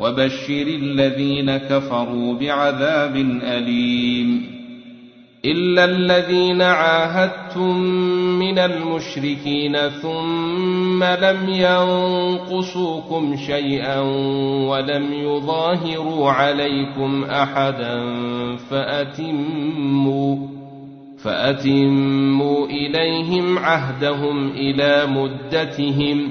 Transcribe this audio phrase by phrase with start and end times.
[0.00, 4.58] وبشر الذين كفروا بعذاب أليم.
[5.44, 7.78] إلا الذين عاهدتم
[8.38, 14.00] من المشركين ثم لم ينقصوكم شيئا
[14.68, 18.16] ولم يظاهروا عليكم أحدا
[18.70, 20.36] فأتموا
[21.18, 26.30] فأتموا إليهم عهدهم إلى مدتهم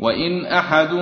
[0.00, 0.92] وإن أحد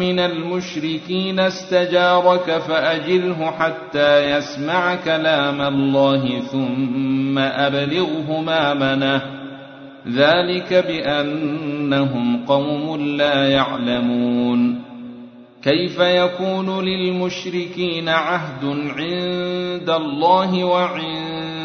[0.00, 9.22] من المشركين استجارك فأجله حتى يسمع كلام الله ثم أبلغه مامنه
[10.08, 14.82] ذلك بأنهم قوم لا يعلمون
[15.62, 18.64] كيف يكون للمشركين عهد
[18.98, 21.53] عند الله وعند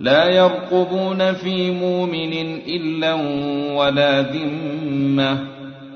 [0.00, 2.32] لا يرقبون في مؤمن
[2.66, 3.14] إلا
[3.74, 5.38] ولا ذمة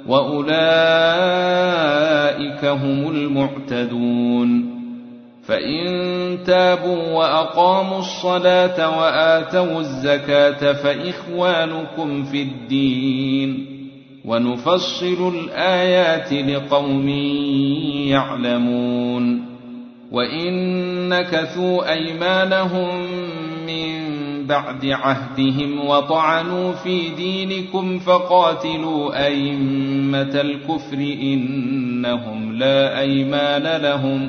[0.06, 0.52] وأولئك
[2.64, 4.72] هم المعتدون
[5.44, 13.66] فإن تابوا وأقاموا الصلاة وآتوا الزكاة فإخوانكم في الدين
[14.24, 17.08] ونفصل الآيات لقوم
[18.08, 19.44] يعلمون
[20.12, 20.52] وإن
[21.08, 23.06] نكثوا أيمانهم
[23.66, 34.28] من بعد عهدهم وطعنوا في دينكم فقاتلوا أئمة الكفر إنهم لا أيمان لهم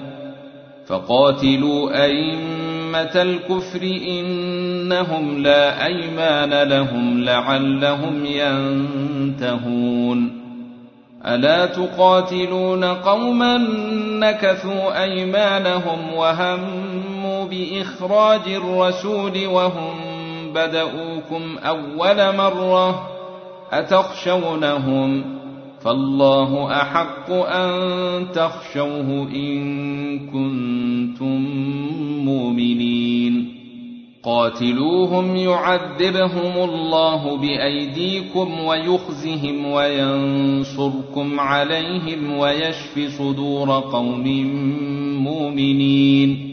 [0.88, 9.84] فقاتلوا أئمة الكفر إنهم لا أيمان لهم لعلهم ينتهون
[11.26, 13.58] ألا تقاتلون قوما
[14.20, 16.93] نكثوا أيمانهم وهموا
[17.50, 19.96] بإخراج الرسول وهم
[20.54, 23.10] بدؤوكم أول مرة
[23.72, 25.24] أتخشونهم
[25.82, 27.72] فالله أحق أن
[28.32, 31.46] تخشوه إن كنتم
[32.26, 33.64] مؤمنين.
[34.24, 44.28] قاتلوهم يعذبهم الله بأيديكم ويخزهم وينصركم عليهم ويشف صدور قوم
[45.24, 46.53] مؤمنين.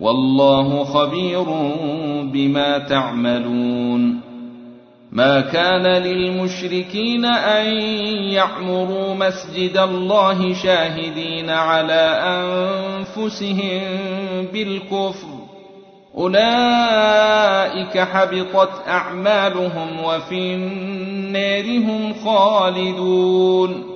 [0.00, 1.44] والله خبير
[2.32, 4.20] بما تعملون.
[5.12, 7.66] ما كان للمشركين أن
[8.32, 13.82] يعمروا مسجد الله شاهدين على أنفسهم
[14.52, 15.28] بالكفر.
[16.18, 23.95] أولئك حبطت أعمالهم وفي النار هم خالدون.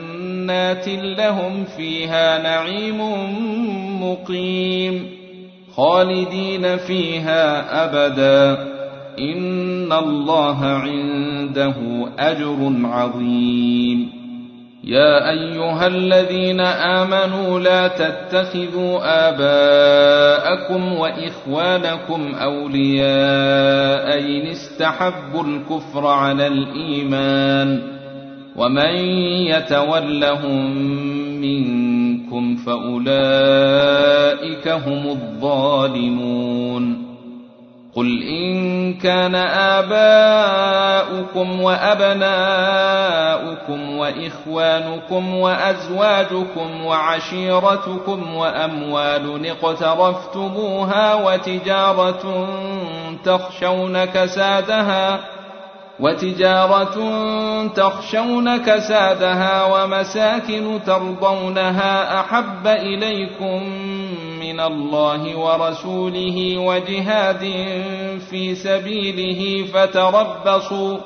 [0.41, 3.01] جنات لهم فيها نعيم
[4.03, 5.07] مقيم
[5.75, 8.71] خالدين فيها أبدا.
[9.19, 11.75] إن الله عنده
[12.19, 14.21] أجر عظيم.
[14.83, 18.99] يا أيها الذين آمنوا لا تتخذوا
[19.29, 28.00] آباءكم وإخوانكم أولياء إن استحبوا الكفر على الإيمان.
[28.55, 28.95] ومن
[29.47, 30.75] يتولهم
[31.41, 33.07] منكم فاولئك
[34.67, 37.11] هم الظالمون
[37.95, 39.35] قل ان كان
[40.55, 42.21] اباؤكم وابناؤكم
[43.97, 52.47] واخوانكم وازواجكم وعشيرتكم واموال اقترفتموها وتجاره
[53.25, 55.19] تخشون كسادها
[56.01, 56.97] وتجارة
[57.67, 63.63] تخشون كسادها ومساكن ترضونها أحب إليكم
[64.39, 67.39] من الله ورسوله وجهاد
[68.29, 70.97] في سبيله فتربصوا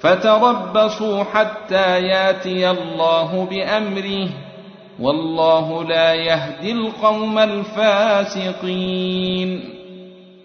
[0.00, 4.28] فتربصوا حتى ياتي الله بأمره
[5.00, 8.98] والله لا يهدي القوم الفاسقين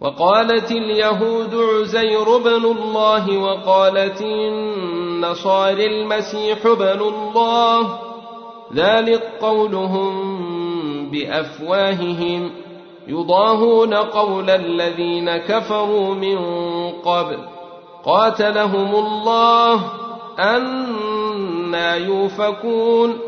[0.00, 7.98] وقالت اليهود عزير بن الله وقالت النصارى المسيح بن الله.
[8.74, 10.10] ذلك قولهم
[11.10, 12.50] بأفواههم.
[13.08, 16.38] يضاهون قول الذين كفروا من
[16.90, 17.38] قبل.
[18.04, 19.84] قاتلهم الله.
[20.38, 23.27] أنا يوفكون.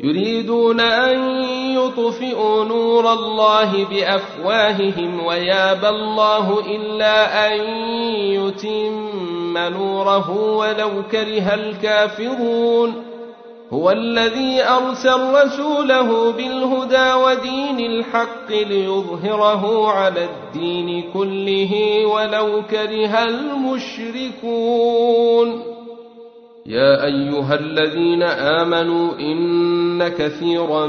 [0.00, 1.44] يريدون أن
[1.74, 7.60] يطفئوا نور الله بأفواههم ويابى الله إلا أن
[8.18, 13.04] يتم نوره ولو كره الكافرون.
[13.72, 24.52] هو الذي أرسل رسوله بالهدى ودين الحق ليظهره على الدين كله ولو كره المشركون.
[26.66, 30.86] يا أيها الذين آمنوا إن كثيرا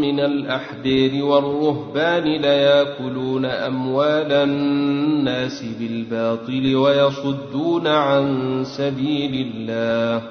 [0.00, 10.22] من الأحبير والرهبان ليأكلون أموال الناس بالباطل ويصدون عن سبيل الله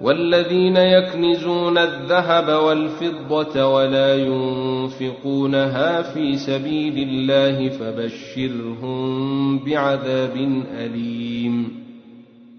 [0.00, 11.85] والذين يكنزون الذهب والفضة ولا ينفقونها في سبيل الله فبشرهم بعذاب أليم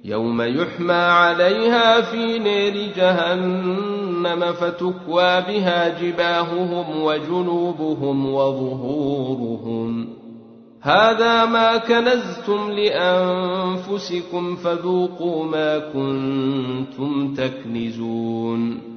[0.08, 10.08] يوم يحمى عليها في نير جهنم فتكوى بها جباههم وجنوبهم وظهورهم.
[10.82, 18.97] هذا ما كنزتم لأنفسكم فذوقوا ما كنتم تكنزون.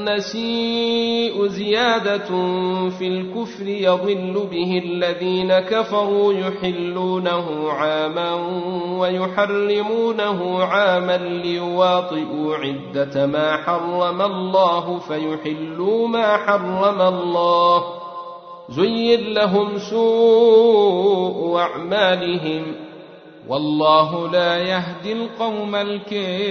[0.00, 2.28] النسيء زيادة
[2.98, 8.34] في الكفر يضل به الذين كفروا يحلونه عاما
[8.98, 17.84] ويحرمونه عاما ليواطئوا عدة ما حرم الله فيحلوا ما حرم الله.
[18.70, 22.62] زين لهم سوء أعمالهم.
[23.48, 26.50] والله لا يهدي القوم الكافرين.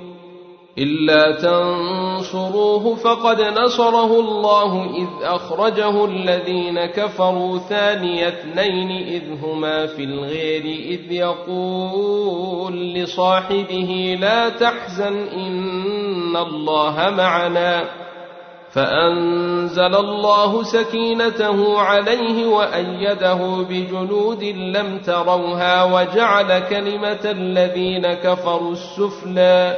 [0.77, 10.63] إلا تنصروه فقد نصره الله إذ أخرجه الذين كفروا ثاني اثنين إذ هما في الغير
[10.65, 17.83] إذ يقول لصاحبه لا تحزن إن الله معنا
[18.71, 29.77] فأنزل الله سكينته عليه وأيده بجنود لم تروها وجعل كلمة الذين كفروا السفلى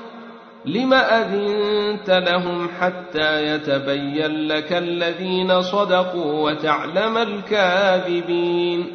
[0.65, 8.87] لم أذنت لهم حتى يتبين لك الذين صدقوا وتعلم الكاذبين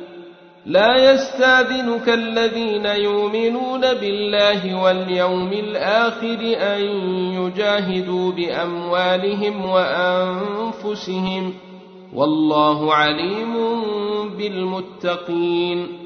[0.67, 6.81] لا يستاذنك الذين يؤمنون بالله واليوم الآخر أن
[7.35, 11.55] يجاهدوا بأموالهم وأنفسهم
[12.15, 13.55] والله عليم
[14.39, 16.06] بالمتقين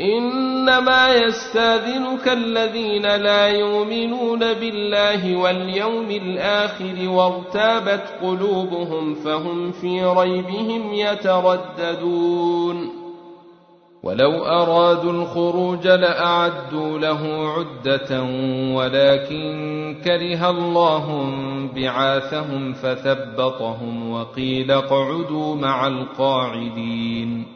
[0.00, 12.88] إنما يستاذنك الذين لا يؤمنون بالله واليوم الآخر وارتابت قلوبهم فهم في ريبهم يترددون.
[14.02, 18.22] ولو أرادوا الخروج لأعدوا له عدة
[18.74, 21.30] ولكن كره الله
[21.76, 27.55] بعاثهم فثبطهم وقيل اقعدوا مع القاعدين.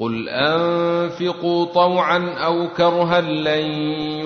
[0.00, 3.66] قل أنفقوا طوعا أو كرها لن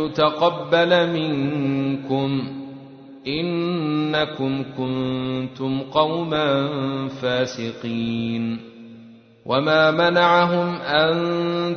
[0.00, 2.60] يتقبل منكم
[3.26, 6.68] إنكم كنتم قوما
[7.08, 8.70] فاسقين
[9.46, 11.16] وما منعهم أن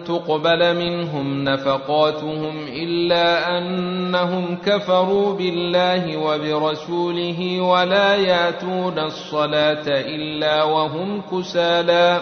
[0.04, 12.22] تقبل منهم نفقاتهم إلا أنهم كفروا بالله وبرسوله ولا ياتون الصلاة إلا وهم كسالى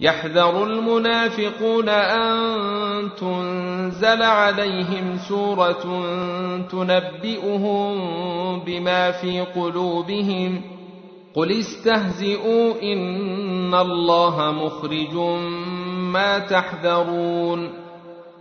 [0.00, 6.04] يحذر المنافقون أن تنزل عليهم سورة
[6.70, 7.98] تنبئهم
[8.60, 10.60] بما في قلوبهم.
[11.34, 15.14] قل استهزئوا إن الله مخرج
[16.12, 17.70] ما تحذرون.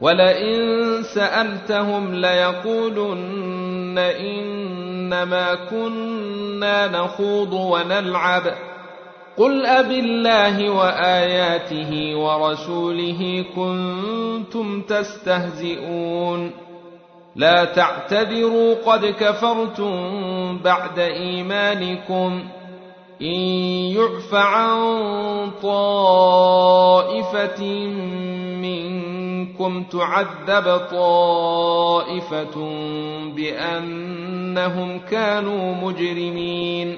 [0.01, 8.74] ولئن سألتهم ليقولن إنما كنا نخوض ونلعب.
[9.37, 16.51] قل أب الله وآياته ورسوله كنتم تستهزئون
[17.35, 19.93] لا تعتذروا قد كفرتم
[20.63, 22.43] بعد إيمانكم
[23.21, 23.39] إن
[23.95, 24.81] يعف عن
[25.63, 27.63] طائفة
[28.61, 32.55] منكم تعذب طائفة
[33.35, 36.97] بأنهم كانوا مجرمين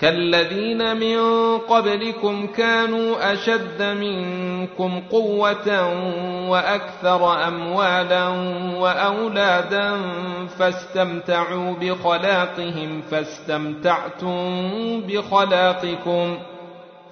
[0.00, 1.18] كالذين من
[1.58, 5.68] قبلكم كانوا أشد منكم قوة
[6.48, 8.28] وأكثر أموالا
[8.78, 10.00] وأولادا
[10.58, 16.38] فاستمتعوا بخلاقهم فاستمتعتم بخلاقكم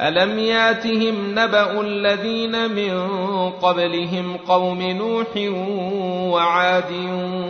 [0.00, 3.10] ألم ياتهم نبأ الذين من
[3.50, 5.26] قبلهم قوم نوح
[6.32, 6.92] وعاد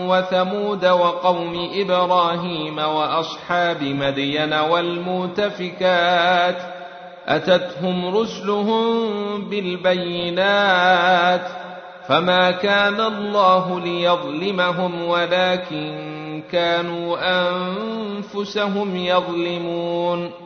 [0.09, 5.97] وثمود وقوم إبراهيم وأصحاب مدين والمؤتفكات
[7.27, 9.09] أتتهم رسلهم
[9.51, 11.49] بالبينات
[12.09, 17.17] فما كان الله ليظلمهم ولكن كانوا
[17.49, 20.46] أنفسهم يظلمون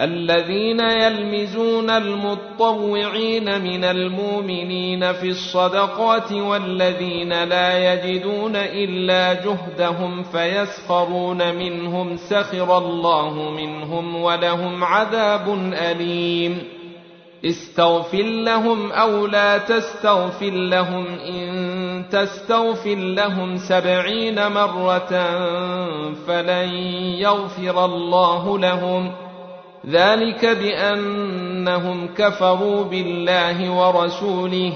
[0.00, 12.78] الذين يلمزون المطوعين من المؤمنين في الصدقات والذين لا يجدون إلا جهدهم فيسخرون منهم سخر
[12.78, 16.62] الله منهم ولهم عذاب أليم.
[17.44, 25.10] استغفر لهم أو لا تستغفر لهم إن تستغفر لهم سبعين مرة
[26.26, 26.68] فلن
[27.18, 29.29] يغفر الله لهم.
[29.86, 34.72] ذلك بأنهم كفروا بالله ورسوله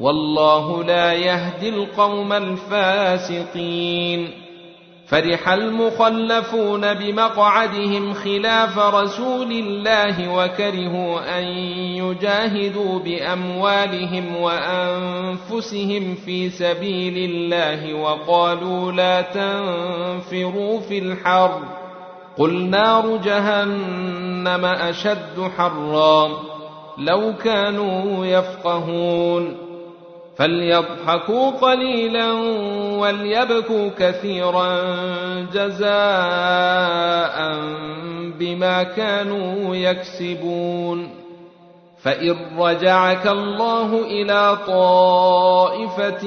[0.00, 4.30] والله لا يهدي القوم الفاسقين.
[5.08, 11.44] فرح المخلفون بمقعدهم خلاف رسول الله وكرهوا أن
[11.96, 21.85] يجاهدوا بأموالهم وأنفسهم في سبيل الله وقالوا لا تنفروا في الحر.
[22.38, 26.28] قل نار جهنم أشد حرا
[26.98, 29.56] لو كانوا يفقهون
[30.36, 32.32] فليضحكوا قليلا
[32.98, 34.80] وليبكوا كثيرا
[35.52, 35.86] جزاء
[38.38, 41.10] بما كانوا يكسبون
[42.02, 46.26] فإن رجعك الله إلى طائفة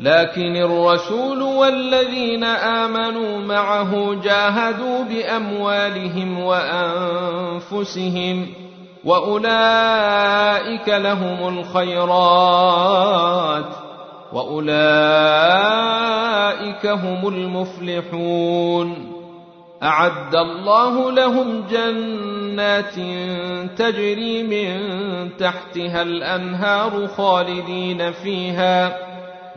[0.00, 7.96] لكن الرسول والذين آمنوا معه جاهدوا بأموالهم وأنفسهم
[9.04, 12.88] وأولئك لهم الخيرات
[14.32, 14.78] وأولئك
[16.86, 19.12] هم المفلحون
[19.82, 22.94] أعد الله لهم جنات
[23.78, 24.80] تجري من
[25.36, 29.07] تحتها الأنهار خالدين فيها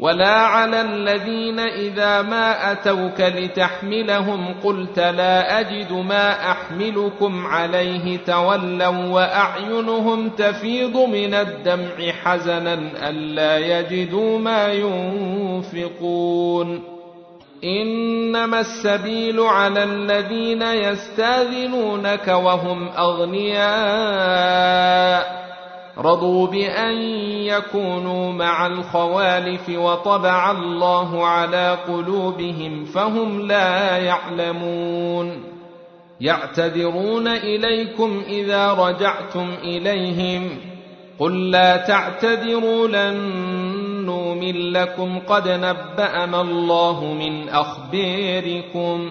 [0.00, 10.28] ولا على الذين إذا ما أتوك لتحملهم قلت لا أجد ما أحملكم عليه تولوا وأعينهم
[10.28, 14.72] تفيض من الدمع حزنا الا يجدوا ما
[15.62, 16.18] ينفقون.
[17.64, 23.58] إنما السبيل على الذين يستاذنونك وهم أغنياء.
[25.98, 27.02] رضوا بأن
[27.42, 35.44] يكونوا مع الخوالف وطبع الله على قلوبهم فهم لا يعلمون.
[36.20, 40.50] يعتذرون إليكم إذا رجعتم إليهم.
[41.18, 43.16] قل لا تعتذروا لن
[44.06, 45.18] نؤمن لكم.
[45.28, 49.10] قد نبأنا الله من أخباركم.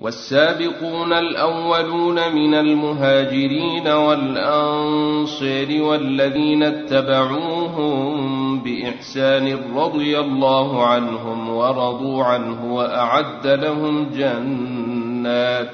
[0.00, 8.14] والسابقون الأولون من المهاجرين والأنصار والذين اتبعوهم
[8.62, 15.70] بإحسان رضي الله عنهم ورضوا عنه وأعد لهم جنات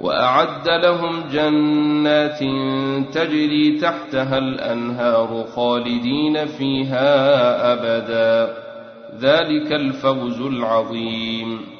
[0.00, 2.38] وأعد لهم جنات
[3.14, 8.54] تجري تحتها الأنهار خالدين فيها أبدا.
[9.20, 11.79] ذلك الفوز العظيم.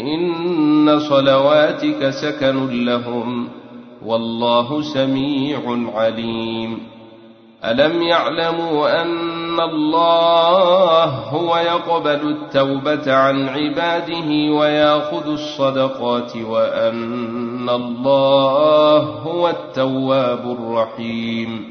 [0.00, 3.48] إن صلواتك سكن لهم
[4.06, 5.60] والله سميع
[5.94, 6.78] عليم.
[7.64, 20.56] ألم يعلموا أن الله هو يقبل التوبة عن عباده ويأخذ الصدقات وأن الله هو التواب
[20.60, 21.64] الرحيم.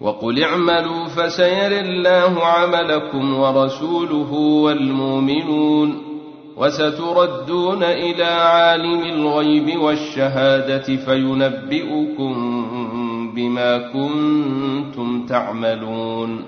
[0.00, 6.09] وقل اعملوا فسيرى الله عملكم ورسوله والمؤمنون.
[6.60, 12.64] وستردون إلى عالم الغيب والشهادة فينبئكم
[13.34, 16.44] بما كنتم تعملون.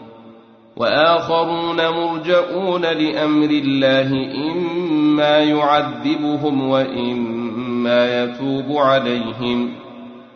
[0.77, 4.11] وآخرون مرجؤون لأمر الله
[4.53, 9.71] إما يعذبهم وإما يتوب عليهم.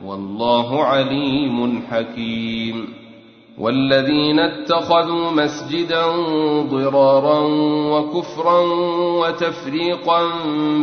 [0.05, 3.05] والله عليم حكيم.
[3.59, 6.07] والذين اتخذوا مسجدا
[6.70, 7.38] ضرارا
[7.90, 8.61] وكفرا
[9.20, 10.22] وتفريقا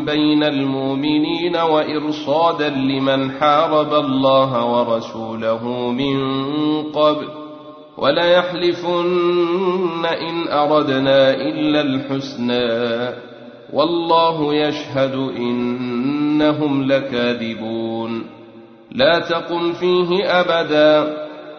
[0.06, 6.18] بين المؤمنين وإرصادا لمن حارب الله ورسوله من
[6.84, 7.28] قبل
[7.98, 13.10] وليحلفن إن أردنا إلا الحسنى
[13.74, 18.26] والله يشهد إنهم لكاذبون
[18.92, 21.23] لا تقم فيه أبدا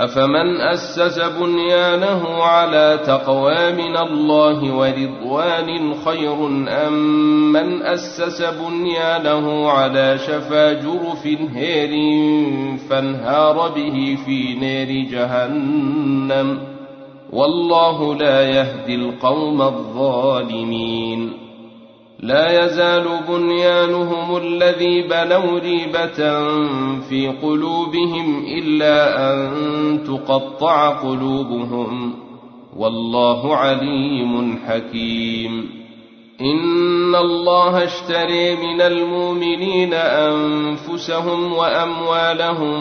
[0.00, 6.46] أفمن أسس بنيانه على تقوى من الله ورضوان خير
[6.86, 11.90] أم من أسس بنيانه على شفا جرف هير
[12.90, 16.58] فانهار به في نار جهنم؟
[17.32, 21.49] والله لا يهدي القوم الظالمين.
[22.22, 26.48] لا يزال بنيانهم الذي بنوا ريبة
[27.00, 29.50] في قلوبهم إلا أن
[30.04, 32.14] تقطع قلوبهم.
[32.76, 35.80] والله عليم حكيم.
[36.40, 42.80] إن الله اشتري من المؤمنين أنفسهم وأموالهم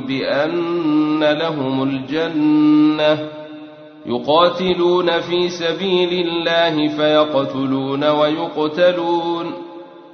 [0.00, 3.39] بأن لهم الجنة
[4.06, 9.52] يقاتلون في سبيل الله فيقتلون ويقتلون.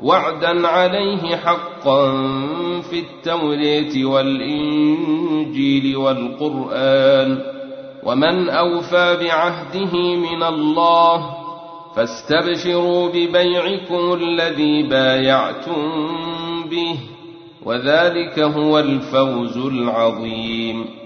[0.03, 2.13] وعدا عليه حقا
[2.91, 7.43] في التوريه والإنجيل والقرآن.
[8.05, 11.31] ومن أوفى بعهده من الله
[11.97, 16.07] فاستبشروا ببيعكم الذي بايعتم
[16.71, 16.97] به
[17.65, 21.06] وذلك هو الفوز العظيم.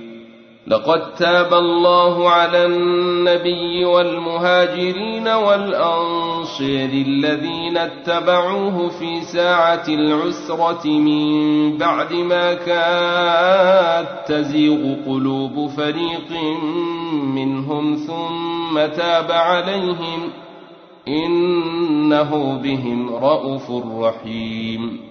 [0.67, 12.53] لقد تاب الله على النبي والمهاجرين والأنصير الذين اتبعوه في ساعة العسرة من بعد ما
[12.53, 16.31] كانت تزيغ قلوب فريق
[17.23, 20.29] منهم ثم تاب عليهم
[21.07, 25.10] إنه بهم رءوف رحيم.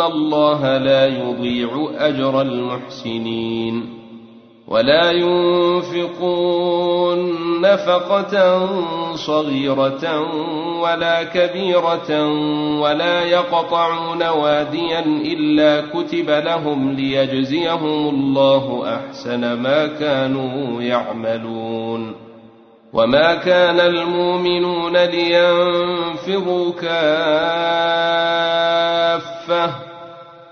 [0.00, 4.00] ان الله لا يضيع اجر المحسنين
[4.68, 6.40] ولا ينفقون
[7.60, 8.66] نفقة
[9.14, 10.20] صغيرة
[10.80, 12.28] ولا كبيرة
[12.80, 22.14] ولا يقطعون واديا إلا كتب لهم ليجزيهم الله أحسن ما كانوا يعملون
[22.92, 27.10] وما كان المؤمنون لينفروا كافة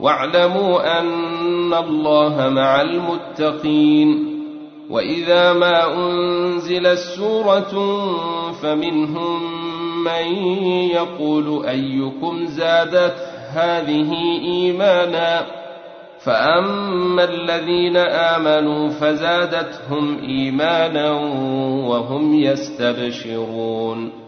[0.00, 4.38] واعلموا أن الله مع المتقين
[4.90, 8.02] وإذا ما أنزلت سورة
[8.62, 9.42] فمنهم
[10.04, 10.26] من
[10.90, 13.16] يقول أيكم زادت
[13.52, 14.12] هذه
[14.44, 15.46] إيمانا
[16.24, 21.10] فأما الذين آمنوا فزادتهم إيمانا
[21.88, 24.27] وهم يستبشرون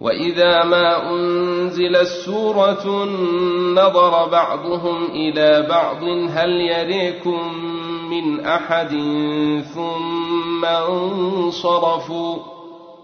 [0.00, 3.04] واذا ما انزلت سوره
[3.74, 7.54] نظر بعضهم إلى بعض هل يريكم
[8.10, 8.90] من احد
[9.74, 12.36] ثم انصرفوا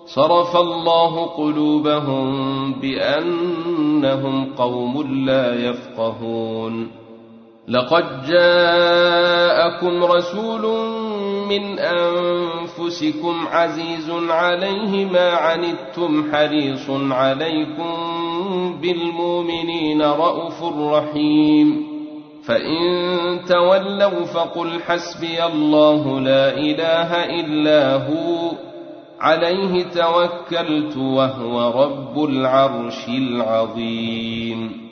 [0.06, 6.90] صرف الله قلوبهم بانهم قوم لا يفقهون
[7.68, 10.64] لقد جاءكم رسول
[11.48, 17.94] من أنفسكم عزيز عليه ما عنتم حريص عليكم
[18.82, 21.86] بالمؤمنين رءوف رحيم.
[22.44, 22.80] فإن
[23.48, 28.52] تولوا فقل حسبي الله لا إله إلا هو.
[29.20, 34.85] عليه توكلت وهو رب العرش العظيم.